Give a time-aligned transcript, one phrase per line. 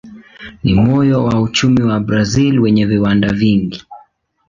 [0.63, 3.85] Ni moyo wa uchumi wa Brazil wenye viwanda vingi.